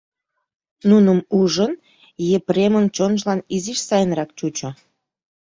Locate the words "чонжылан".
2.95-3.39